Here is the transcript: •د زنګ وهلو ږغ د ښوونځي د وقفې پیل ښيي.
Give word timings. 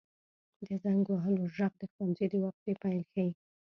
•د 0.65 0.69
زنګ 0.83 1.03
وهلو 1.09 1.45
ږغ 1.55 1.73
د 1.81 1.83
ښوونځي 1.91 2.25
د 2.29 2.33
وقفې 2.45 2.73
پیل 2.81 3.01
ښيي. 3.11 3.29